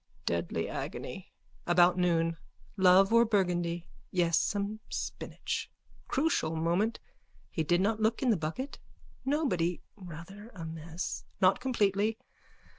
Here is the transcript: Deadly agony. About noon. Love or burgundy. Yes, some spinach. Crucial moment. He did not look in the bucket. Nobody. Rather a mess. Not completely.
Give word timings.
Deadly 0.25 0.67
agony. 0.67 1.31
About 1.67 1.95
noon. 1.95 2.37
Love 2.75 3.13
or 3.13 3.23
burgundy. 3.23 3.85
Yes, 4.09 4.35
some 4.39 4.79
spinach. 4.89 5.69
Crucial 6.07 6.55
moment. 6.55 6.99
He 7.51 7.61
did 7.63 7.81
not 7.81 8.01
look 8.01 8.23
in 8.23 8.31
the 8.31 8.35
bucket. 8.35 8.79
Nobody. 9.25 9.79
Rather 9.95 10.49
a 10.55 10.65
mess. 10.65 11.23
Not 11.39 11.59
completely. 11.59 12.17